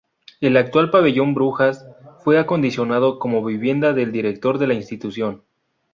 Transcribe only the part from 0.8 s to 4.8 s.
pabellón Brujas fue acondicionado como vivienda del director de la